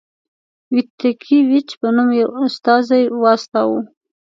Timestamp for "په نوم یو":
1.79-2.29